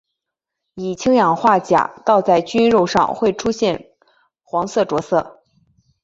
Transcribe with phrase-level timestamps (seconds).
[0.73, 3.91] 以氢氧化钾倒在菌肉上会出现
[4.41, 5.43] 黄色着色。